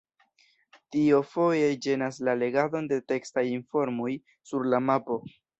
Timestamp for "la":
2.29-2.35, 4.73-4.85